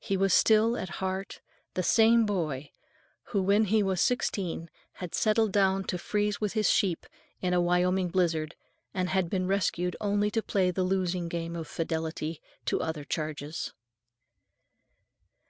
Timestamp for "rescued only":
9.46-10.28